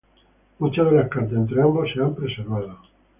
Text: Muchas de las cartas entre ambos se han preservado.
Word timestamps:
Muchas 0.57 0.89
de 0.89 0.97
las 0.97 1.09
cartas 1.09 1.33
entre 1.33 1.61
ambos 1.61 1.87
se 1.93 2.01
han 2.01 2.15
preservado. 2.15 2.79